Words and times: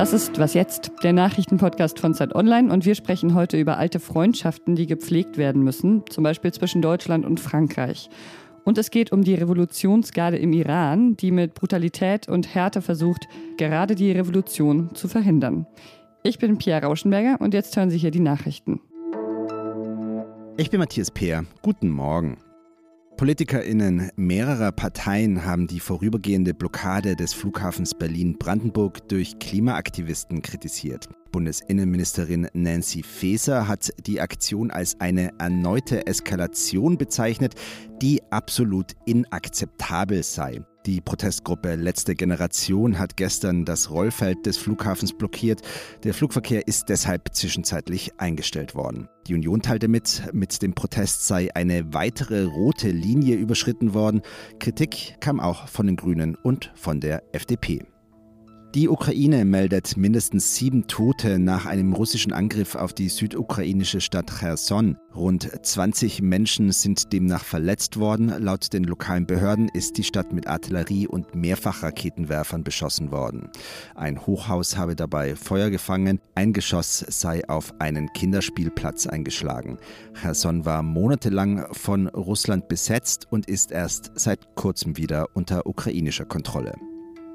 Das 0.00 0.14
ist 0.14 0.38
Was 0.38 0.54
jetzt, 0.54 0.92
der 1.02 1.12
Nachrichtenpodcast 1.12 1.98
von 1.98 2.14
Zeit 2.14 2.34
Online 2.34 2.72
und 2.72 2.86
wir 2.86 2.94
sprechen 2.94 3.34
heute 3.34 3.58
über 3.58 3.76
alte 3.76 4.00
Freundschaften, 4.00 4.74
die 4.74 4.86
gepflegt 4.86 5.36
werden 5.36 5.62
müssen, 5.62 6.04
zum 6.08 6.24
Beispiel 6.24 6.54
zwischen 6.54 6.80
Deutschland 6.80 7.26
und 7.26 7.38
Frankreich. 7.38 8.08
Und 8.64 8.78
es 8.78 8.90
geht 8.90 9.12
um 9.12 9.22
die 9.22 9.34
Revolutionsgarde 9.34 10.38
im 10.38 10.54
Iran, 10.54 11.18
die 11.18 11.30
mit 11.30 11.52
Brutalität 11.52 12.30
und 12.30 12.54
Härte 12.54 12.80
versucht, 12.80 13.28
gerade 13.58 13.94
die 13.94 14.10
Revolution 14.10 14.94
zu 14.94 15.06
verhindern. 15.06 15.66
Ich 16.22 16.38
bin 16.38 16.56
Pia 16.56 16.78
Rauschenberger 16.78 17.38
und 17.38 17.52
jetzt 17.52 17.76
hören 17.76 17.90
Sie 17.90 17.98
hier 17.98 18.10
die 18.10 18.20
Nachrichten. 18.20 18.80
Ich 20.56 20.70
bin 20.70 20.80
Matthias 20.80 21.10
Peer. 21.10 21.44
Guten 21.60 21.90
Morgen. 21.90 22.38
PolitikerInnen 23.20 24.10
mehrerer 24.16 24.72
Parteien 24.72 25.44
haben 25.44 25.66
die 25.66 25.78
vorübergehende 25.78 26.54
Blockade 26.54 27.16
des 27.16 27.34
Flughafens 27.34 27.92
Berlin-Brandenburg 27.92 29.06
durch 29.10 29.38
Klimaaktivisten 29.38 30.40
kritisiert. 30.40 31.06
Bundesinnenministerin 31.30 32.48
Nancy 32.54 33.02
Faeser 33.02 33.68
hat 33.68 33.90
die 34.06 34.22
Aktion 34.22 34.70
als 34.70 34.98
eine 35.00 35.38
erneute 35.38 36.06
Eskalation 36.06 36.96
bezeichnet, 36.96 37.56
die 38.00 38.22
absolut 38.30 38.92
inakzeptabel 39.04 40.22
sei. 40.22 40.62
Die 40.86 41.02
Protestgruppe 41.02 41.74
Letzte 41.74 42.14
Generation 42.14 42.98
hat 42.98 43.18
gestern 43.18 43.66
das 43.66 43.90
Rollfeld 43.90 44.46
des 44.46 44.56
Flughafens 44.56 45.12
blockiert. 45.12 45.60
Der 46.04 46.14
Flugverkehr 46.14 46.66
ist 46.66 46.88
deshalb 46.88 47.34
zwischenzeitlich 47.34 48.18
eingestellt 48.18 48.74
worden. 48.74 49.08
Die 49.26 49.34
Union 49.34 49.60
teilte 49.60 49.88
mit, 49.88 50.22
mit 50.32 50.62
dem 50.62 50.74
Protest 50.74 51.26
sei 51.26 51.54
eine 51.54 51.92
weitere 51.92 52.44
rote 52.44 52.88
Linie 52.90 53.36
überschritten 53.36 53.92
worden. 53.92 54.22
Kritik 54.58 55.16
kam 55.20 55.38
auch 55.38 55.68
von 55.68 55.86
den 55.86 55.96
Grünen 55.96 56.34
und 56.34 56.72
von 56.74 56.98
der 56.98 57.22
FDP. 57.34 57.84
Die 58.76 58.88
Ukraine 58.88 59.44
meldet 59.44 59.96
mindestens 59.96 60.54
sieben 60.54 60.86
Tote 60.86 61.40
nach 61.40 61.66
einem 61.66 61.92
russischen 61.92 62.32
Angriff 62.32 62.76
auf 62.76 62.92
die 62.92 63.08
südukrainische 63.08 64.00
Stadt 64.00 64.30
Cherson. 64.38 64.96
Rund 65.12 65.50
20 65.60 66.22
Menschen 66.22 66.70
sind 66.70 67.12
demnach 67.12 67.42
verletzt 67.42 67.98
worden. 67.98 68.28
Laut 68.28 68.72
den 68.72 68.84
lokalen 68.84 69.26
Behörden 69.26 69.68
ist 69.70 69.98
die 69.98 70.04
Stadt 70.04 70.32
mit 70.32 70.46
Artillerie 70.46 71.08
und 71.08 71.34
Mehrfachraketenwerfern 71.34 72.62
beschossen 72.62 73.10
worden. 73.10 73.48
Ein 73.96 74.24
Hochhaus 74.24 74.76
habe 74.76 74.94
dabei 74.94 75.34
Feuer 75.34 75.70
gefangen. 75.70 76.20
Ein 76.36 76.52
Geschoss 76.52 77.04
sei 77.08 77.48
auf 77.48 77.74
einen 77.80 78.12
Kinderspielplatz 78.12 79.08
eingeschlagen. 79.08 79.78
Cherson 80.14 80.64
war 80.64 80.84
monatelang 80.84 81.66
von 81.72 82.06
Russland 82.06 82.68
besetzt 82.68 83.26
und 83.30 83.48
ist 83.48 83.72
erst 83.72 84.12
seit 84.14 84.54
kurzem 84.54 84.96
wieder 84.96 85.26
unter 85.34 85.66
ukrainischer 85.66 86.24
Kontrolle. 86.24 86.74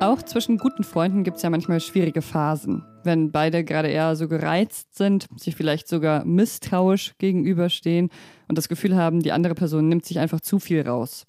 Auch 0.00 0.22
zwischen 0.22 0.58
guten 0.58 0.84
Freunden 0.84 1.24
gibt 1.24 1.38
es 1.38 1.42
ja 1.42 1.50
manchmal 1.50 1.80
schwierige 1.80 2.22
Phasen. 2.22 2.84
Wenn 3.02 3.32
beide 3.32 3.64
gerade 3.64 3.88
eher 3.88 4.14
so 4.14 4.28
gereizt 4.28 4.94
sind, 4.96 5.26
sich 5.36 5.56
vielleicht 5.56 5.88
sogar 5.88 6.24
misstrauisch 6.24 7.16
gegenüberstehen 7.18 8.10
und 8.46 8.56
das 8.56 8.68
Gefühl 8.68 8.94
haben, 8.94 9.20
die 9.20 9.32
andere 9.32 9.56
Person 9.56 9.88
nimmt 9.88 10.06
sich 10.06 10.20
einfach 10.20 10.40
zu 10.40 10.60
viel 10.60 10.82
raus. 10.82 11.26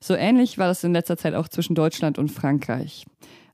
So 0.00 0.14
ähnlich 0.14 0.56
war 0.56 0.68
das 0.68 0.82
in 0.82 0.94
letzter 0.94 1.18
Zeit 1.18 1.34
auch 1.34 1.48
zwischen 1.48 1.74
Deutschland 1.74 2.18
und 2.18 2.32
Frankreich. 2.32 3.04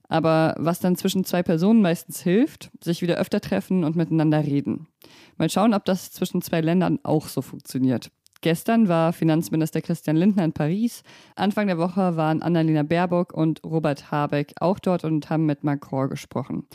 Aber 0.07 0.55
was 0.57 0.79
dann 0.79 0.95
zwischen 0.95 1.25
zwei 1.25 1.43
Personen 1.43 1.81
meistens 1.81 2.21
hilft, 2.21 2.71
sich 2.81 3.01
wieder 3.01 3.17
öfter 3.17 3.41
treffen 3.41 3.83
und 3.83 3.97
miteinander 3.97 4.45
reden. 4.45 4.87
Mal 5.35 5.49
schauen, 5.49 5.73
ob 5.73 5.83
das 5.83 6.13
zwischen 6.13 6.41
zwei 6.41 6.61
Ländern 6.61 6.99
auch 7.03 7.27
so 7.27 7.41
funktioniert. 7.41 8.11
Gestern 8.41 8.87
war 8.87 9.13
Finanzminister 9.13 9.81
Christian 9.81 10.15
Lindner 10.15 10.45
in 10.45 10.53
Paris. 10.53 11.03
Anfang 11.35 11.67
der 11.67 11.77
Woche 11.77 12.15
waren 12.15 12.41
Annalena 12.41 12.83
Baerbock 12.83 13.33
und 13.33 13.63
Robert 13.63 14.11
Habeck 14.11 14.53
auch 14.59 14.79
dort 14.79 15.03
und 15.03 15.29
haben 15.29 15.45
mit 15.45 15.63
Macron 15.63 16.09
gesprochen. 16.09 16.67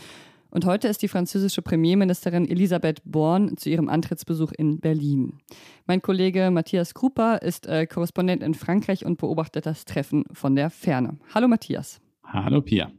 Und 0.50 0.66
heute 0.66 0.86
ist 0.88 1.00
die 1.00 1.08
französische 1.08 1.62
Premierministerin 1.62 2.46
Elisabeth 2.46 3.00
Born 3.06 3.56
zu 3.56 3.70
ihrem 3.70 3.88
Antrittsbesuch 3.88 4.52
in 4.52 4.80
Berlin. 4.80 5.38
Mein 5.86 6.02
Kollege 6.02 6.50
Matthias 6.50 6.92
Krupa 6.92 7.36
ist 7.36 7.66
äh, 7.66 7.86
Korrespondent 7.86 8.42
in 8.42 8.52
Frankreich 8.52 9.06
und 9.06 9.16
beobachtet 9.16 9.64
das 9.64 9.86
Treffen 9.86 10.24
von 10.32 10.54
der 10.54 10.68
Ferne. 10.68 11.16
Hallo 11.34 11.48
Matthias. 11.48 12.02
Hallo 12.22 12.60
Pia. 12.60 12.92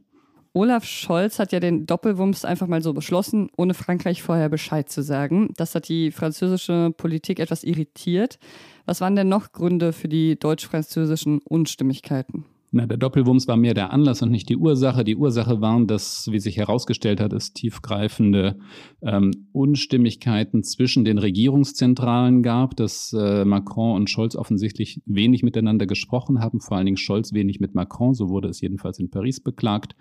Olaf 0.56 0.84
Scholz 0.84 1.40
hat 1.40 1.50
ja 1.50 1.58
den 1.58 1.84
Doppelwumms 1.84 2.44
einfach 2.44 2.68
mal 2.68 2.80
so 2.80 2.92
beschlossen, 2.92 3.50
ohne 3.56 3.74
Frankreich 3.74 4.22
vorher 4.22 4.48
Bescheid 4.48 4.88
zu 4.88 5.02
sagen. 5.02 5.52
Das 5.56 5.74
hat 5.74 5.88
die 5.88 6.12
französische 6.12 6.92
Politik 6.96 7.40
etwas 7.40 7.64
irritiert. 7.64 8.38
Was 8.86 9.00
waren 9.00 9.16
denn 9.16 9.28
noch 9.28 9.50
Gründe 9.50 9.92
für 9.92 10.06
die 10.06 10.38
deutsch-französischen 10.38 11.40
Unstimmigkeiten? 11.40 12.44
Na, 12.76 12.86
der 12.86 12.96
Doppelwumms 12.96 13.46
war 13.46 13.56
mehr 13.56 13.72
der 13.72 13.92
Anlass 13.92 14.20
und 14.20 14.32
nicht 14.32 14.48
die 14.48 14.56
Ursache. 14.56 15.04
Die 15.04 15.14
Ursache 15.14 15.60
waren, 15.60 15.86
dass, 15.86 16.26
wie 16.32 16.40
sich 16.40 16.56
herausgestellt 16.56 17.20
hat, 17.20 17.32
es 17.32 17.52
tiefgreifende 17.52 18.58
ähm, 19.00 19.30
Unstimmigkeiten 19.52 20.64
zwischen 20.64 21.04
den 21.04 21.18
Regierungszentralen 21.18 22.42
gab, 22.42 22.74
dass 22.74 23.12
äh, 23.16 23.44
Macron 23.44 23.94
und 23.94 24.10
Scholz 24.10 24.34
offensichtlich 24.34 25.00
wenig 25.06 25.44
miteinander 25.44 25.86
gesprochen 25.86 26.40
haben, 26.40 26.60
vor 26.60 26.76
allen 26.76 26.86
Dingen 26.86 26.96
Scholz 26.96 27.32
wenig 27.32 27.60
mit 27.60 27.76
Macron, 27.76 28.12
so 28.12 28.28
wurde 28.28 28.48
es 28.48 28.60
jedenfalls 28.60 28.98
in 28.98 29.08
Paris 29.08 29.38
beklagt. 29.38 29.94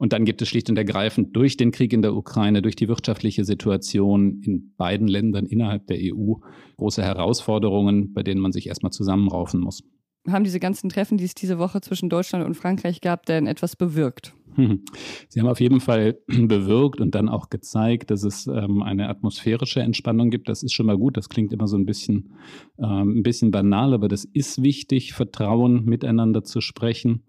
Und 0.00 0.12
dann 0.12 0.24
gibt 0.24 0.42
es 0.42 0.48
schlicht 0.48 0.68
und 0.68 0.76
ergreifend 0.76 1.36
durch 1.36 1.56
den 1.56 1.70
Krieg 1.70 1.92
in 1.92 2.02
der 2.02 2.16
Ukraine, 2.16 2.60
durch 2.60 2.74
die 2.74 2.88
wirtschaftliche 2.88 3.44
Situation 3.44 4.40
in 4.42 4.72
beiden 4.76 5.06
Ländern 5.06 5.46
innerhalb 5.46 5.86
der 5.86 5.98
EU 6.00 6.34
große 6.76 7.04
Herausforderungen, 7.04 8.12
bei 8.14 8.24
denen 8.24 8.40
man 8.40 8.50
sich 8.50 8.66
erstmal 8.66 8.90
zusammenraufen 8.90 9.60
muss 9.60 9.84
haben 10.28 10.44
diese 10.44 10.60
ganzen 10.60 10.88
Treffen, 10.88 11.18
die 11.18 11.24
es 11.24 11.34
diese 11.34 11.58
Woche 11.58 11.80
zwischen 11.80 12.08
Deutschland 12.08 12.44
und 12.44 12.54
Frankreich 12.54 13.00
gab, 13.00 13.26
denn 13.26 13.46
etwas 13.46 13.76
bewirkt? 13.76 14.34
Sie 15.28 15.40
haben 15.40 15.48
auf 15.48 15.60
jeden 15.60 15.80
Fall 15.80 16.18
bewirkt 16.26 17.00
und 17.00 17.14
dann 17.14 17.28
auch 17.28 17.50
gezeigt, 17.50 18.10
dass 18.10 18.22
es 18.22 18.46
ähm, 18.46 18.82
eine 18.82 19.08
atmosphärische 19.08 19.80
Entspannung 19.80 20.30
gibt. 20.30 20.48
Das 20.48 20.62
ist 20.62 20.72
schon 20.72 20.86
mal 20.86 20.96
gut. 20.96 21.16
Das 21.16 21.28
klingt 21.28 21.52
immer 21.52 21.68
so 21.68 21.76
ein 21.76 21.86
bisschen, 21.86 22.34
ähm, 22.78 23.18
ein 23.18 23.22
bisschen 23.22 23.50
banal, 23.50 23.94
aber 23.94 24.08
das 24.08 24.24
ist 24.24 24.62
wichtig, 24.62 25.12
Vertrauen 25.12 25.84
miteinander 25.84 26.44
zu 26.44 26.60
sprechen. 26.60 27.24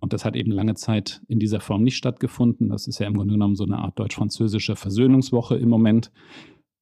Und 0.00 0.12
das 0.12 0.24
hat 0.24 0.34
eben 0.34 0.50
lange 0.50 0.74
Zeit 0.74 1.22
in 1.28 1.38
dieser 1.38 1.60
Form 1.60 1.84
nicht 1.84 1.96
stattgefunden. 1.96 2.68
Das 2.68 2.88
ist 2.88 2.98
ja 2.98 3.06
im 3.06 3.14
Grunde 3.14 3.34
genommen 3.34 3.54
so 3.54 3.64
eine 3.64 3.78
Art 3.78 3.98
deutsch-französische 4.00 4.74
Versöhnungswoche 4.74 5.56
im 5.56 5.68
Moment. 5.68 6.10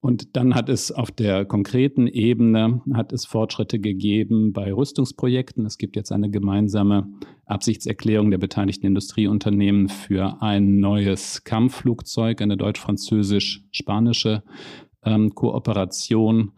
Und 0.01 0.35
dann 0.35 0.55
hat 0.55 0.71
es 0.71 0.91
auf 0.91 1.11
der 1.11 1.45
konkreten 1.45 2.07
Ebene 2.07 2.81
hat 2.95 3.13
es 3.13 3.27
Fortschritte 3.27 3.79
gegeben 3.79 4.55
bei 4.55 4.73
Rüstungsprojekten. 4.73 5.67
Es 5.67 5.77
gibt 5.77 5.95
jetzt 5.95 6.11
eine 6.11 6.31
gemeinsame 6.31 7.13
Absichtserklärung 7.45 8.31
der 8.31 8.39
beteiligten 8.39 8.87
Industrieunternehmen 8.87 9.91
für 9.91 10.41
ein 10.41 10.77
neues 10.77 11.45
Kampfflugzeug, 11.45 12.41
eine 12.41 12.57
deutsch-französisch-spanische 12.57 14.43
ähm, 15.05 15.35
Kooperation. 15.35 16.53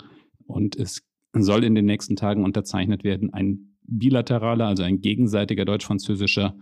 Und 0.47 0.77
es 0.77 1.03
soll 1.33 1.65
in 1.65 1.75
den 1.75 1.87
nächsten 1.87 2.15
Tagen 2.15 2.45
unterzeichnet 2.45 3.03
werden 3.03 3.35
ein 3.35 3.75
bilateraler, 3.85 4.67
also 4.67 4.85
ein 4.85 5.00
gegenseitiger 5.00 5.65
deutsch-französischer 5.65 6.55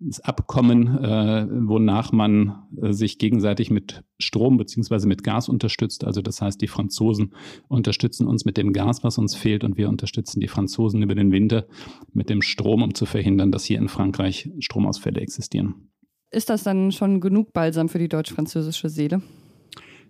das 0.00 0.20
Abkommen, 0.20 0.98
äh, 0.98 1.46
wonach 1.50 2.10
man 2.10 2.66
äh, 2.80 2.92
sich 2.92 3.18
gegenseitig 3.18 3.70
mit 3.70 4.02
Strom 4.18 4.56
beziehungsweise 4.56 5.06
mit 5.06 5.22
Gas 5.22 5.48
unterstützt. 5.48 6.04
Also 6.04 6.22
das 6.22 6.40
heißt, 6.40 6.60
die 6.60 6.68
Franzosen 6.68 7.34
unterstützen 7.68 8.26
uns 8.26 8.46
mit 8.46 8.56
dem 8.56 8.72
Gas, 8.72 9.04
was 9.04 9.18
uns 9.18 9.34
fehlt, 9.34 9.62
und 9.62 9.76
wir 9.76 9.90
unterstützen 9.90 10.40
die 10.40 10.48
Franzosen 10.48 11.02
über 11.02 11.14
den 11.14 11.32
Winter 11.32 11.66
mit 12.14 12.30
dem 12.30 12.40
Strom, 12.40 12.82
um 12.82 12.94
zu 12.94 13.04
verhindern, 13.04 13.52
dass 13.52 13.64
hier 13.64 13.78
in 13.78 13.88
Frankreich 13.88 14.50
Stromausfälle 14.58 15.20
existieren. 15.20 15.90
Ist 16.30 16.48
das 16.48 16.62
dann 16.62 16.92
schon 16.92 17.20
genug 17.20 17.52
Balsam 17.52 17.88
für 17.88 17.98
die 17.98 18.08
deutsch-französische 18.08 18.88
Seele? 18.88 19.20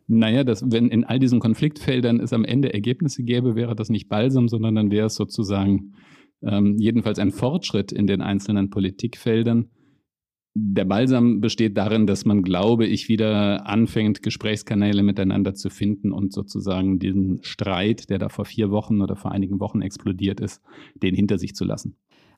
Naja, 0.07 0.45
das, 0.45 0.65
wenn 0.71 0.89
in 0.89 1.05
all 1.05 1.19
diesen 1.19 1.41
Konfliktfeldern 1.41 2.21
es 2.21 2.33
am 2.33 2.45
Ende 2.45 2.73
Ergebnisse 2.73 3.23
gäbe, 3.23 3.57
wäre 3.57 3.75
das 3.75 3.89
nicht 3.89 4.09
Balsam, 4.09 4.49
sondern 4.49 4.75
dann 4.75 4.91
wäre 4.91 5.07
es 5.07 5.15
sozusagen 5.15 5.95
ähm, 6.43 6.77
jedenfalls 6.79 7.19
ein 7.19 7.33
Fortschritt 7.33 7.93
in 7.93 8.07
den 8.07 8.21
einzelnen 8.21 8.71
Politikfeldern 8.71 9.71
der 10.55 10.85
Balsam 10.85 11.41
besteht 11.41 11.77
darin, 11.77 12.07
dass 12.07 12.25
man, 12.25 12.43
glaube 12.43 12.87
ich, 12.87 13.09
wieder 13.09 13.67
anfängt, 13.67 14.23
Gesprächskanäle 14.23 15.03
miteinander 15.03 15.55
zu 15.55 15.71
finden 15.71 16.13
und 16.13 16.33
sozusagen 16.33 16.99
diesen 16.99 17.43
Streit, 17.43 18.11
der 18.11 18.19
da 18.19 18.29
vor 18.29 18.45
vier 18.45 18.71
Wochen 18.71 19.01
oder 19.01 19.15
vor 19.15 19.33
einigen 19.33 19.61
Wochen 19.61 19.81
explodiert 19.81 20.41
ist, 20.41 20.61
den 20.95 21.15
hinter 21.15 21.39
sich 21.39 21.55
zu 21.55 21.65
lassen. 21.65 21.97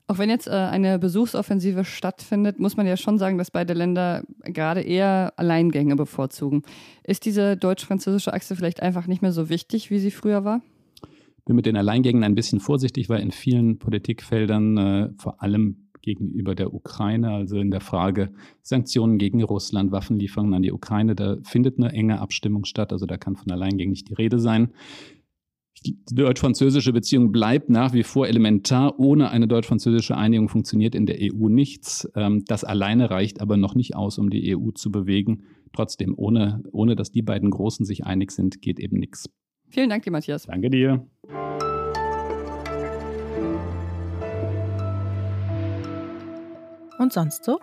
Auch 0.09 0.19
wenn 0.19 0.29
jetzt 0.29 0.49
äh, 0.49 0.51
eine 0.51 0.99
Besuchsoffensive 0.99 1.85
stattfindet, 1.85 2.59
muss 2.59 2.77
man 2.77 2.87
ja 2.87 2.97
schon 2.97 3.19
sagen, 3.19 3.39
dass 3.39 3.51
beide 3.51 3.73
Länder 3.73 4.25
gerade 4.41 4.81
eher 4.83 5.33
Alleingänge 5.37 5.97
bevorzugen. 5.97 6.63
Ist 7.05 7.25
diese 7.25 7.57
deutsch-französische 7.57 8.35
Achse 8.35 8.57
vielleicht 8.57 8.83
einfach 8.83 9.07
nicht 9.07 9.23
mehr 9.23 9.33
so 9.33 9.49
wichtig, 9.49 9.91
wie 9.91 9.99
sie 9.99 10.11
früher 10.11 10.45
war? 10.45 10.61
bin 11.45 11.57
mit 11.57 11.67
den 11.67 11.77
Alleingängen 11.77 12.23
ein 12.23 12.35
bisschen 12.35 12.61
vorsichtig, 12.61 13.09
weil 13.09 13.21
in 13.21 13.33
vielen 13.33 13.79
Politikfeldern, 13.79 14.77
äh, 14.77 15.11
vor 15.19 15.43
allem 15.43 15.89
gegenüber 16.03 16.55
der 16.55 16.75
Ukraine, 16.75 17.31
also 17.31 17.59
in 17.59 17.71
der 17.71 17.81
Frage 17.81 18.33
Sanktionen 18.61 19.19
gegen 19.19 19.43
Russland, 19.43 19.93
Waffenlieferungen 19.93 20.55
an 20.55 20.63
die 20.63 20.73
Ukraine, 20.73 21.15
da 21.15 21.39
findet 21.45 21.79
eine 21.79 21.93
enge 21.93 22.21
Abstimmung 22.21 22.65
statt. 22.65 22.93
Also 22.93 23.07
da 23.07 23.17
kann 23.17 23.37
von 23.37 23.51
Alleingängen 23.51 23.91
nicht 23.91 24.09
die 24.09 24.15
Rede 24.15 24.39
sein. 24.39 24.71
Die 25.87 25.99
deutsch-französische 26.13 26.93
Beziehung 26.93 27.33
bleibt 27.33 27.69
nach 27.69 27.93
wie 27.93 28.05
vor 28.05 28.29
elementar. 28.29 28.99
Ohne 29.01 29.31
eine 29.31 29.49
deutsch-französische 29.49 30.17
Einigung 30.17 30.49
funktioniert 30.49 30.95
in 30.95 31.07
der 31.07 31.17
EU 31.21 31.49
nichts. 31.49 32.09
Ähm, 32.15 32.45
das 32.47 32.63
alleine 32.63 33.11
reicht 33.11 33.41
aber 33.41 33.57
noch 33.57 33.75
nicht 33.75 33.97
aus, 33.97 34.19
um 34.19 34.31
die 34.31 34.57
EU 34.57 34.71
zu 34.71 34.93
bewegen. 34.93 35.43
Trotzdem, 35.73 36.15
ohne, 36.17 36.63
ohne 36.71 36.95
dass 36.95 37.11
die 37.11 37.23
beiden 37.23 37.51
Großen 37.51 37.85
sich 37.85 38.05
einig 38.05 38.31
sind, 38.31 38.63
geht 38.63 38.79
eben 38.79 38.99
nichts. 38.99 39.29
Vielen 39.69 39.89
Dank 39.89 40.05
dir, 40.05 40.11
Matthias. 40.11 40.45
Danke 40.45 40.71
dir. 40.71 41.07
Und 46.99 47.13
sonst 47.13 47.45
so? 47.45 47.61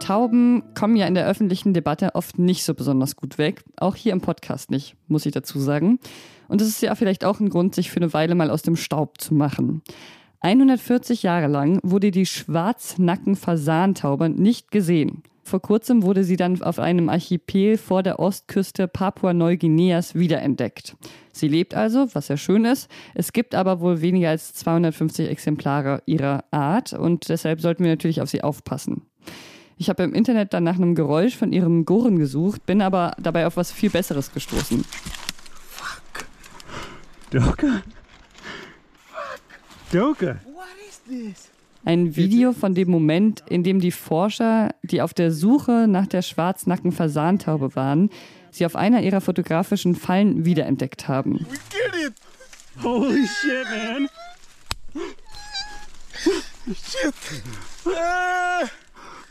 Tauben 0.00 0.62
kommen 0.74 0.96
ja 0.96 1.06
in 1.06 1.14
der 1.14 1.26
öffentlichen 1.26 1.74
Debatte 1.74 2.14
oft 2.14 2.38
nicht 2.38 2.64
so 2.64 2.74
besonders 2.74 3.16
gut 3.16 3.38
weg. 3.38 3.62
Auch 3.76 3.94
hier 3.94 4.12
im 4.12 4.20
Podcast 4.20 4.70
nicht, 4.70 4.96
muss 5.06 5.26
ich 5.26 5.32
dazu 5.32 5.60
sagen. 5.60 6.00
Und 6.48 6.60
es 6.60 6.68
ist 6.68 6.82
ja 6.82 6.94
vielleicht 6.94 7.24
auch 7.24 7.40
ein 7.40 7.48
Grund, 7.48 7.74
sich 7.74 7.90
für 7.90 7.98
eine 7.98 8.12
Weile 8.12 8.34
mal 8.34 8.50
aus 8.50 8.62
dem 8.62 8.76
Staub 8.76 9.20
zu 9.20 9.34
machen. 9.34 9.82
140 10.40 11.22
Jahre 11.22 11.46
lang 11.46 11.78
wurde 11.84 12.10
die 12.10 12.26
Schwarznacken-Fasantaube 12.26 14.28
nicht 14.28 14.72
gesehen. 14.72 15.22
Vor 15.52 15.60
kurzem 15.60 16.02
wurde 16.02 16.24
sie 16.24 16.36
dann 16.36 16.62
auf 16.62 16.78
einem 16.78 17.10
Archipel 17.10 17.76
vor 17.76 18.02
der 18.02 18.18
Ostküste 18.18 18.88
Papua-Neuguineas 18.88 20.14
wiederentdeckt. 20.14 20.96
Sie 21.30 21.46
lebt 21.46 21.74
also, 21.74 22.08
was 22.14 22.28
ja 22.28 22.38
schön 22.38 22.64
ist. 22.64 22.88
Es 23.12 23.34
gibt 23.34 23.54
aber 23.54 23.80
wohl 23.80 24.00
weniger 24.00 24.30
als 24.30 24.54
250 24.54 25.28
Exemplare 25.28 26.02
ihrer 26.06 26.44
Art 26.52 26.94
und 26.94 27.28
deshalb 27.28 27.60
sollten 27.60 27.84
wir 27.84 27.90
natürlich 27.90 28.22
auf 28.22 28.30
sie 28.30 28.42
aufpassen. 28.42 29.02
Ich 29.76 29.90
habe 29.90 30.04
im 30.04 30.14
Internet 30.14 30.54
dann 30.54 30.64
nach 30.64 30.76
einem 30.76 30.94
Geräusch 30.94 31.36
von 31.36 31.52
ihrem 31.52 31.84
Gurren 31.84 32.18
gesucht, 32.18 32.64
bin 32.64 32.80
aber 32.80 33.14
dabei 33.20 33.46
auf 33.46 33.58
was 33.58 33.70
viel 33.72 33.90
Besseres 33.90 34.32
gestoßen. 34.32 34.86
Doka? 37.30 37.82
Doka? 39.92 40.36
Ein 41.84 42.14
Video 42.14 42.52
von 42.52 42.74
dem 42.74 42.90
Moment, 42.90 43.42
in 43.48 43.64
dem 43.64 43.80
die 43.80 43.90
Forscher, 43.90 44.70
die 44.84 45.02
auf 45.02 45.14
der 45.14 45.32
Suche 45.32 45.86
nach 45.88 46.06
der 46.06 46.22
Schwarznacken-Fasantaube 46.22 47.74
waren, 47.74 48.10
sie 48.52 48.64
auf 48.66 48.76
einer 48.76 49.02
ihrer 49.02 49.20
fotografischen 49.20 49.96
Fallen 49.96 50.44
wiederentdeckt 50.44 51.08
haben. 51.08 51.44
Holy 52.82 53.26
shit, 53.26 53.66
man! 53.68 54.08
Shit! 56.68 57.14
Ah! 57.86 58.64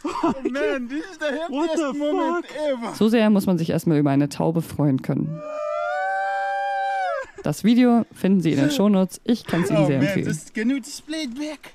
Oh 0.03 0.33
man, 0.49 0.89
this 0.89 1.05
is 1.05 1.19
the 1.19 1.25
happiest 1.25 1.97
moment 1.97 2.45
ever. 2.67 2.93
So 2.95 3.07
sehr 3.07 3.29
muss 3.29 3.45
man 3.45 3.57
sich 3.57 3.69
erstmal 3.69 3.97
über 3.99 4.09
eine 4.09 4.29
Taube 4.29 4.61
freuen 4.61 5.01
können. 5.01 5.39
Das 7.43 7.63
Video 7.63 8.05
finden 8.13 8.41
Sie 8.41 8.51
in 8.51 8.59
den 8.59 8.71
Shownotes. 8.71 9.21
Ich 9.23 9.45
kann 9.45 9.61
es 9.63 9.69
Ihnen 9.69 9.83
Oh 9.83 9.87
sehr 9.87 9.97
man, 9.99 10.07
empfehlen. 10.07 10.27
this, 10.27 10.51
can 10.53 10.69
you 10.69 10.79
display 10.79 11.23
it 11.23 11.35
back? 11.35 11.73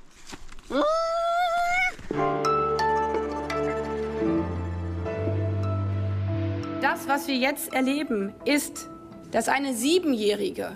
Das, 6.80 7.06
was 7.06 7.28
wir 7.28 7.36
jetzt 7.36 7.72
erleben, 7.72 8.32
ist, 8.44 8.88
dass 9.30 9.48
eine 9.48 9.74
Siebenjährige, 9.74 10.72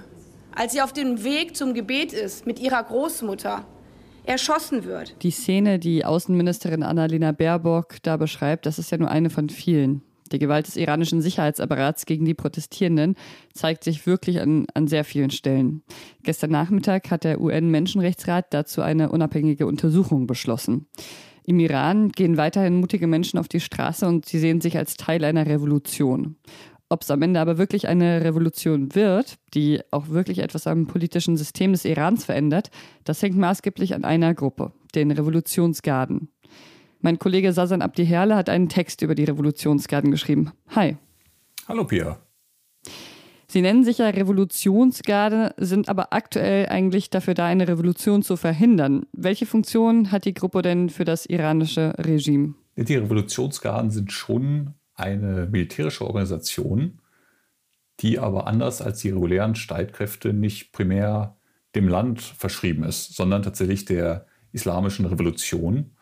als 0.54 0.72
sie 0.72 0.82
auf 0.82 0.92
dem 0.92 1.24
Weg 1.24 1.56
zum 1.56 1.74
Gebet 1.74 2.12
ist 2.12 2.46
mit 2.46 2.60
ihrer 2.60 2.82
Großmutter, 2.82 3.64
erschossen 4.24 4.84
wird. 4.84 5.16
Die 5.22 5.30
Szene, 5.30 5.78
die 5.78 6.04
Außenministerin 6.04 6.82
Annalena 6.82 7.32
Baerbock 7.32 7.96
da 8.02 8.16
beschreibt, 8.16 8.66
das 8.66 8.78
ist 8.78 8.90
ja 8.90 8.98
nur 8.98 9.10
eine 9.10 9.30
von 9.30 9.48
vielen. 9.48 10.02
Die 10.32 10.38
Gewalt 10.38 10.66
des 10.66 10.76
iranischen 10.76 11.20
Sicherheitsapparats 11.22 12.06
gegen 12.06 12.24
die 12.24 12.34
Protestierenden 12.34 13.16
zeigt 13.52 13.84
sich 13.84 14.06
wirklich 14.06 14.40
an, 14.40 14.66
an 14.74 14.86
sehr 14.86 15.04
vielen 15.04 15.30
Stellen. 15.30 15.82
Gestern 16.22 16.50
Nachmittag 16.50 17.10
hat 17.10 17.24
der 17.24 17.40
UN-Menschenrechtsrat 17.40 18.52
dazu 18.54 18.82
eine 18.82 19.10
unabhängige 19.10 19.66
Untersuchung 19.66 20.26
beschlossen. 20.26 20.86
Im 21.44 21.58
Iran 21.58 22.10
gehen 22.10 22.36
weiterhin 22.36 22.78
mutige 22.78 23.06
Menschen 23.06 23.38
auf 23.38 23.48
die 23.48 23.60
Straße 23.60 24.06
und 24.06 24.26
sie 24.26 24.38
sehen 24.38 24.60
sich 24.60 24.76
als 24.76 24.96
Teil 24.96 25.24
einer 25.24 25.46
Revolution. 25.46 26.36
Ob 26.88 27.02
es 27.02 27.10
am 27.10 27.22
Ende 27.22 27.40
aber 27.40 27.56
wirklich 27.56 27.86
eine 27.86 28.24
Revolution 28.24 28.94
wird, 28.94 29.38
die 29.54 29.80
auch 29.92 30.08
wirklich 30.08 30.40
etwas 30.40 30.66
am 30.66 30.86
politischen 30.86 31.36
System 31.36 31.72
des 31.72 31.84
Irans 31.84 32.24
verändert, 32.24 32.70
das 33.04 33.22
hängt 33.22 33.36
maßgeblich 33.36 33.94
an 33.94 34.04
einer 34.04 34.34
Gruppe, 34.34 34.72
den 34.94 35.12
Revolutionsgarden. 35.12 36.30
Mein 37.02 37.18
Kollege 37.18 37.54
Sasan 37.54 37.80
Abdiherle 37.80 38.36
hat 38.36 38.50
einen 38.50 38.68
Text 38.68 39.00
über 39.00 39.14
die 39.14 39.24
Revolutionsgarden 39.24 40.10
geschrieben. 40.10 40.52
Hi. 40.68 40.98
Hallo 41.66 41.84
Pia. 41.84 42.18
Sie 43.48 43.62
nennen 43.62 43.84
sich 43.84 43.98
ja 43.98 44.08
Revolutionsgarde, 44.10 45.54
sind 45.56 45.88
aber 45.88 46.12
aktuell 46.12 46.66
eigentlich 46.66 47.08
dafür 47.08 47.32
da, 47.32 47.46
eine 47.46 47.66
Revolution 47.66 48.22
zu 48.22 48.36
verhindern. 48.36 49.06
Welche 49.12 49.46
Funktion 49.46 50.12
hat 50.12 50.26
die 50.26 50.34
Gruppe 50.34 50.60
denn 50.60 50.90
für 50.90 51.06
das 51.06 51.24
iranische 51.24 51.94
Regime? 51.96 52.54
Die 52.76 52.96
Revolutionsgarden 52.96 53.90
sind 53.90 54.12
schon 54.12 54.74
eine 54.94 55.48
militärische 55.50 56.06
Organisation, 56.06 57.00
die 58.00 58.18
aber 58.18 58.46
anders 58.46 58.82
als 58.82 59.00
die 59.00 59.10
regulären 59.10 59.54
Streitkräfte 59.54 60.34
nicht 60.34 60.72
primär 60.72 61.38
dem 61.74 61.88
Land 61.88 62.20
verschrieben 62.20 62.84
ist, 62.84 63.16
sondern 63.16 63.42
tatsächlich 63.42 63.86
der 63.86 64.26
islamischen 64.52 65.06
Revolution 65.06 65.92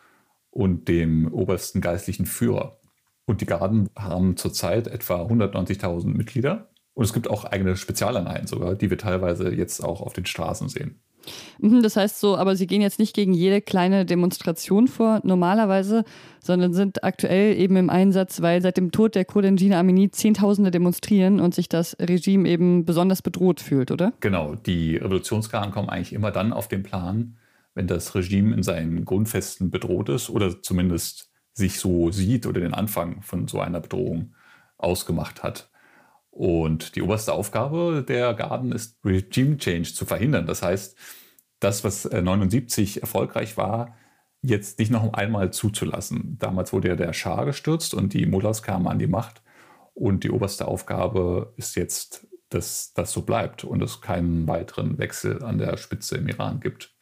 und 0.51 0.87
dem 0.87 1.31
obersten 1.33 1.81
geistlichen 1.81 2.25
Führer. 2.25 2.79
Und 3.25 3.41
die 3.41 3.45
Garden 3.45 3.89
haben 3.97 4.37
zurzeit 4.37 4.87
etwa 4.87 5.23
190.000 5.23 6.07
Mitglieder. 6.07 6.69
Und 6.93 7.05
es 7.05 7.13
gibt 7.13 7.29
auch 7.29 7.45
eigene 7.45 7.77
Spezialeinheiten 7.77 8.47
sogar, 8.47 8.75
die 8.75 8.89
wir 8.89 8.97
teilweise 8.97 9.53
jetzt 9.53 9.81
auch 9.83 10.01
auf 10.01 10.13
den 10.13 10.25
Straßen 10.25 10.67
sehen. 10.67 10.99
Mhm, 11.59 11.81
Das 11.81 11.95
heißt 11.95 12.19
so, 12.19 12.37
aber 12.37 12.55
sie 12.55 12.67
gehen 12.67 12.81
jetzt 12.81 12.99
nicht 12.99 13.15
gegen 13.15 13.33
jede 13.33 13.61
kleine 13.61 14.05
Demonstration 14.05 14.87
vor, 14.87 15.21
normalerweise, 15.23 16.03
sondern 16.41 16.73
sind 16.73 17.03
aktuell 17.03 17.57
eben 17.57 17.75
im 17.75 17.89
Einsatz, 17.89 18.41
weil 18.41 18.61
seit 18.61 18.77
dem 18.77 18.91
Tod 18.91 19.15
der 19.15 19.25
Kurdin 19.25 19.55
Gina 19.55 19.79
Amini 19.79 20.09
Zehntausende 20.11 20.71
demonstrieren 20.71 21.39
und 21.39 21.53
sich 21.53 21.69
das 21.69 21.95
Regime 21.99 22.47
eben 22.49 22.85
besonders 22.85 23.21
bedroht 23.21 23.59
fühlt, 23.59 23.91
oder? 23.91 24.13
Genau, 24.19 24.55
die 24.55 24.97
Revolutionsgarden 24.97 25.71
kommen 25.71 25.89
eigentlich 25.89 26.13
immer 26.13 26.31
dann 26.31 26.53
auf 26.53 26.67
den 26.67 26.83
Plan, 26.83 27.35
wenn 27.79 27.87
das 27.87 28.13
Regime 28.13 28.53
in 28.53 28.61
seinen 28.61 29.05
Grundfesten 29.05 29.71
bedroht 29.71 30.09
ist 30.09 30.29
oder 30.29 30.61
zumindest 30.61 31.31
sich 31.53 31.79
so 31.79 32.11
sieht 32.11 32.45
oder 32.45 32.59
den 32.59 32.73
Anfang 32.73 33.21
von 33.21 33.47
so 33.47 33.61
einer 33.61 33.79
Bedrohung 33.79 34.35
ausgemacht 34.77 35.43
hat. 35.43 35.71
Und 36.29 36.97
die 36.97 37.01
oberste 37.01 37.31
Aufgabe 37.31 38.03
der 38.05 38.33
Garden 38.33 38.73
ist, 38.73 38.97
Regime 39.05 39.57
Change 39.57 39.93
zu 39.93 40.05
verhindern. 40.05 40.45
Das 40.45 40.61
heißt, 40.61 40.97
das, 41.61 41.85
was 41.85 42.03
äh, 42.03 42.21
79 42.21 43.01
erfolgreich 43.01 43.55
war, 43.55 43.95
jetzt 44.41 44.77
nicht 44.79 44.91
noch 44.91 45.13
einmal 45.13 45.53
zuzulassen. 45.53 46.35
Damals 46.37 46.73
wurde 46.73 46.89
ja 46.89 46.95
der 46.97 47.13
Schah 47.13 47.45
gestürzt 47.45 47.93
und 47.93 48.11
die 48.13 48.25
Mullahs 48.25 48.61
kamen 48.61 48.87
an 48.87 48.99
die 48.99 49.07
Macht. 49.07 49.41
Und 49.93 50.25
die 50.25 50.31
oberste 50.31 50.67
Aufgabe 50.67 51.53
ist 51.55 51.77
jetzt, 51.77 52.27
dass 52.49 52.91
das 52.93 53.13
so 53.13 53.21
bleibt 53.21 53.63
und 53.63 53.81
es 53.81 54.01
keinen 54.01 54.49
weiteren 54.49 54.97
Wechsel 54.97 55.41
an 55.43 55.59
der 55.59 55.77
Spitze 55.77 56.17
im 56.17 56.27
Iran 56.27 56.59
gibt. 56.59 56.98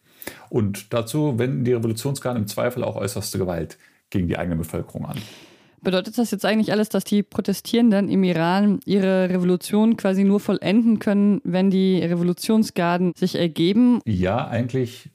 Und 0.50 0.94
dazu 0.94 1.38
wenden 1.40 1.64
die 1.64 1.74
Revolutionsgarden 1.74 2.44
im 2.44 2.48
Zweifel 2.48 2.84
auch 2.84 2.96
äußerste 2.96 3.38
Gewalt 3.38 3.78
gegen 4.10 4.28
die 4.28 4.38
eigene 4.38 4.56
Bevölkerung 4.56 5.06
an. 5.06 5.18
Bedeutet 5.82 6.18
das 6.18 6.32
jetzt 6.32 6.46
eigentlich 6.46 6.72
alles, 6.72 6.90
dass 6.90 7.04
die 7.04 7.24
Protestierenden 7.24 8.10
im 8.10 8.24
Iran 8.24 8.80
ihre 8.86 9.30
Revolution 9.30 9.96
quasi 9.96 10.24
nur 10.24 10.40
vollenden 10.40 11.00
können, 11.00 11.40
wenn 11.44 11.70
die 11.70 12.00
Revolutionsgarden 12.00 13.14
sich 13.16 13.36
ergeben? 13.36 14.02
Ja, 14.06 14.48
eigentlich 14.48 15.12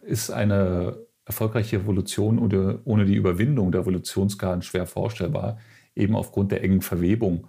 ist 0.00 0.30
eine 0.30 0.96
erfolgreiche 1.26 1.78
Revolution 1.78 2.38
ohne, 2.38 2.80
ohne 2.84 3.04
die 3.04 3.16
Überwindung 3.16 3.72
der 3.72 3.82
Revolutionsgarden 3.82 4.62
schwer 4.62 4.86
vorstellbar, 4.86 5.58
eben 5.94 6.16
aufgrund 6.16 6.52
der 6.52 6.62
engen 6.62 6.82
Verwebung 6.82 7.48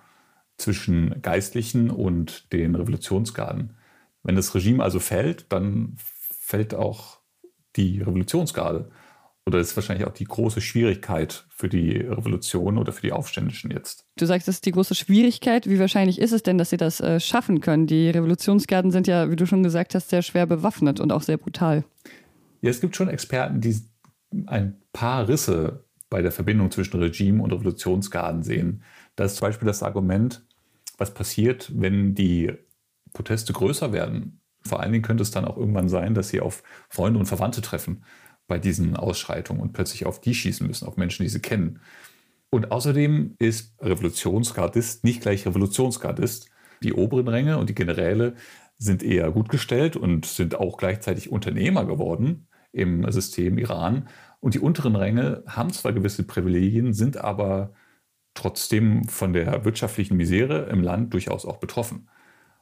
zwischen 0.58 1.22
Geistlichen 1.22 1.90
und 1.90 2.52
den 2.52 2.76
Revolutionsgarden. 2.76 3.76
Wenn 4.24 4.36
das 4.36 4.54
Regime 4.56 4.84
also 4.84 5.00
fällt, 5.00 5.46
dann 5.50 5.96
fällt 6.48 6.74
auch 6.74 7.20
die 7.75 8.00
Revolutionsgarde. 8.00 8.89
Oder 9.46 9.60
das 9.60 9.70
ist 9.70 9.75
wahrscheinlich 9.75 10.08
auch 10.08 10.13
die 10.13 10.24
große 10.24 10.62
Schwierigkeit 10.62 11.46
für 11.50 11.68
die 11.68 11.98
Revolution 11.98 12.77
oder 12.77 12.94
für 12.94 13.01
die 13.01 13.12
Aufständischen 13.12 13.70
jetzt. 13.70 14.06
Du 14.18 14.25
sagst, 14.25 14.48
das 14.48 14.56
ist 14.56 14.66
die 14.66 14.72
große 14.72 14.96
Schwierigkeit. 14.96 15.68
Wie 15.68 15.77
wahrscheinlich 15.77 16.20
ist 16.20 16.32
es 16.32 16.44
denn, 16.44 16.58
dass 16.58 16.70
sie 16.70 16.77
das 16.77 17.01
äh, 17.01 17.20
schaffen 17.20 17.60
können? 17.60 17.86
Die 17.86 18.10
Revolutionsgarden 18.10 18.92
sind 18.92 19.08
ja, 19.08 19.30
wie 19.30 19.36
du 19.36 19.46
schon 19.46 19.62
gesagt 19.62 19.94
hast, 19.94 20.10
sehr 20.10 20.22
schwer 20.22 20.46
bewaffnet 20.46 21.01
und 21.01 21.12
auch 21.12 21.22
sehr 21.22 21.38
brutal. 21.38 21.84
Ja, 22.62 22.70
es 22.70 22.80
gibt 22.80 22.96
schon 22.96 23.10
Experten, 23.10 23.60
die 23.60 23.75
ein 24.46 24.82
paar 24.94 25.27
Risse 25.27 25.86
bei 26.10 26.22
der 26.22 26.32
Verbindung 26.32 26.72
zwischen 26.72 26.98
Regime 26.98 27.44
und 27.44 27.51
Revolutionsgarden 27.51 28.44
sehen. 28.44 28.84
Das 29.18 29.34
ist 29.34 29.39
zum 29.39 29.50
Beispiel 29.50 29.68
das 29.68 29.84
Argument, 29.84 30.46
was 30.98 31.13
passiert, 31.13 31.72
wenn 31.75 32.16
die 32.16 32.54
Proteste 33.12 33.51
größer 33.51 33.92
werden. 33.92 34.39
Vor 34.68 34.82
allen 34.82 34.92
Dingen 34.92 35.04
könnte 35.04 35.24
es 35.24 35.32
dann 35.32 35.46
auch 35.46 35.58
irgendwann 35.58 35.90
sein, 35.90 36.14
dass 36.14 36.30
sie 36.30 36.42
auf 36.42 36.64
Freunde 36.90 37.20
und 37.20 37.26
Verwandte 37.26 37.62
treffen 37.62 38.04
bei 38.48 38.60
diesen 38.60 38.96
Ausschreitungen 38.96 39.62
und 39.62 39.74
plötzlich 39.74 40.06
auf 40.06 40.22
die 40.22 40.34
schießen 40.34 40.66
müssen, 40.66 40.88
auf 40.88 40.98
Menschen, 40.98 41.24
die 41.24 41.30
sie 41.30 41.42
kennen. 41.42 41.80
Und 42.50 42.72
außerdem 42.72 43.36
ist 43.40 43.76
Revolutionsgardist 43.82 45.04
nicht 45.04 45.22
gleich 45.22 45.46
Revolutionsgardist. 45.46 46.50
Die 46.84 46.94
oberen 46.94 47.28
Ränge 47.28 47.58
und 47.58 47.70
die 47.70 47.76
Generäle 47.76 48.36
sind 48.78 49.04
eher 49.04 49.32
gut 49.32 49.50
gestellt 49.50 49.96
und 49.96 50.26
sind 50.26 50.56
auch 50.56 50.78
gleichzeitig 50.78 51.32
Unternehmer 51.32 51.86
geworden 51.86 52.48
im 52.72 53.10
System 53.12 53.58
Iran. 53.58 54.08
Und 54.40 54.54
die 54.54 54.60
unteren 54.60 54.96
Ränge 54.96 55.44
haben 55.48 55.72
zwar 55.72 55.94
gewisse 55.94 56.24
Privilegien, 56.24 56.94
sind 56.94 57.18
aber 57.18 57.74
trotzdem 58.34 59.06
von 59.06 59.34
der 59.34 59.66
wirtschaftlichen 59.66 60.16
Misere 60.16 60.70
im 60.70 60.84
Land 60.84 61.14
durchaus 61.14 61.46
auch 61.46 61.58
betroffen. 61.58 62.08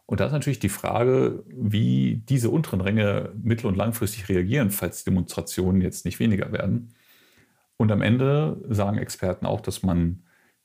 Und 0.07 0.19
da 0.19 0.27
ist 0.27 0.33
natürlich 0.33 0.59
die 0.59 0.69
Frage, 0.69 1.43
wie 1.47 2.21
diese 2.29 2.49
unteren 2.49 2.81
Ränge 2.81 3.31
mittel- 3.41 3.67
und 3.67 3.75
langfristig 3.75 4.29
reagieren, 4.29 4.69
falls 4.69 5.03
Demonstrationen 5.03 5.81
jetzt 5.81 6.05
nicht 6.05 6.19
weniger 6.19 6.51
werden. 6.51 6.93
Und 7.77 7.91
am 7.91 8.01
Ende 8.01 8.61
sagen 8.69 8.97
Experten 8.97 9.45
auch, 9.45 9.61
dass 9.61 9.83
man 9.83 10.23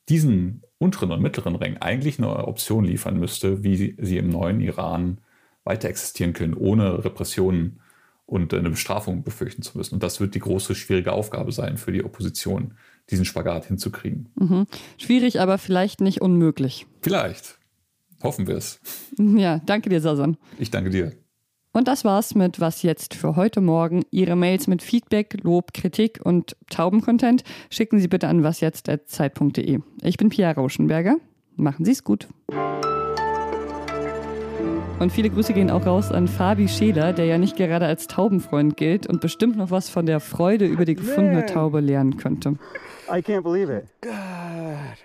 diesen 0.09 0.63
unteren 0.79 1.13
und 1.13 1.23
mittleren 1.23 1.57
Rängen 1.57 1.79
eigentlich 1.79 2.19
eine 2.19 2.47
Option 2.47 2.85
liefern 2.85 3.19
müsste, 3.19 3.63
wie 3.63 3.97
sie 3.99 4.19
im 4.19 4.29
neuen 4.29 4.61
Iran 4.61 5.19
weiter 5.65 5.89
existieren 5.89 6.33
können, 6.33 6.55
ohne 6.55 7.05
Repressionen 7.05 7.81
und 8.27 8.55
eine 8.55 8.71
Bestrafung 8.71 9.23
befürchten 9.23 9.63
zu 9.63 9.77
müssen. 9.77 9.95
Und 9.95 10.03
das 10.03 10.21
wird 10.21 10.35
die 10.35 10.41
große, 10.41 10.75
schwierige 10.75 11.13
Aufgabe 11.13 11.53
sein 11.53 11.79
für 11.79 11.93
die 11.93 12.05
Opposition, 12.05 12.75
diesen 13.11 13.25
Spagat 13.25 13.67
hinzukriegen. 13.67 14.29
Mhm. 14.37 14.67
Schwierig, 14.99 15.41
aber 15.41 15.59
vielleicht 15.59 16.01
nicht 16.01 16.21
unmöglich. 16.21 16.87
Vielleicht. 17.03 17.60
Hoffen 18.23 18.47
wir 18.47 18.57
es. 18.57 18.81
Ja, 19.19 19.61
danke 19.67 19.91
dir, 19.91 20.01
Sasan. 20.01 20.37
Ich 20.59 20.71
danke 20.71 20.91
dir. 20.91 21.13
Und 21.73 21.87
das 21.87 22.05
war's 22.05 22.35
mit 22.35 22.61
Was 22.61 22.83
jetzt 22.83 23.15
für 23.15 23.37
heute 23.37 23.61
Morgen. 23.61 24.03
Ihre 24.11 24.35
Mails 24.35 24.67
mit 24.67 24.83
Feedback, 24.83 25.37
Lob, 25.43 25.73
Kritik 25.73 26.21
und 26.25 26.57
Taubencontent 26.69 27.45
schicken 27.71 28.01
Sie 28.01 28.09
bitte 28.09 28.29
an 28.29 28.43
wasjetzt.zeit.de. 28.43 29.79
Ich 30.03 30.17
bin 30.17 30.31
Pia 30.31 30.51
Rauschenberger. 30.51 31.17
Machen 31.57 31.85
Sie 31.85 31.93
es 31.93 32.03
gut. 32.03 32.27
Und 34.99 35.13
viele 35.13 35.31
Grüße 35.31 35.53
gehen 35.55 35.71
auch 35.71 35.87
raus 35.87 36.11
an 36.11 36.29
Fabi 36.29 36.69
Scheler, 36.69 37.13
der 37.13 37.25
ja 37.25 37.39
nicht 37.39 37.57
gerade 37.57 37.87
als 37.87 38.07
Taubenfreund 38.07 38.77
gilt 38.77 39.07
und 39.07 39.21
bestimmt 39.21 39.57
noch 39.57 39.71
was 39.71 39.89
von 39.89 40.07
der 40.07 40.21
Freude 40.21 40.67
über 40.67 40.85
die 40.85 40.95
gefundene 40.95 41.47
Taube 41.47 41.81
lernen 41.81 42.17
könnte. 42.17 42.59
I 43.09 43.21
can't 43.21 43.43
believe 43.43 43.73
it. 43.73 43.87
God. 44.03 45.01